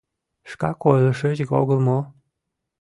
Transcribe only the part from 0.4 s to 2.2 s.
—Шкак ойлышыч огыл мо?